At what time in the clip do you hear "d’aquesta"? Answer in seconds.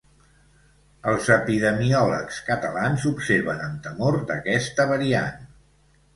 4.33-4.89